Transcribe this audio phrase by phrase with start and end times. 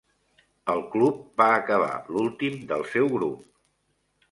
[0.73, 3.47] El club va acabar l'últim del seu grup.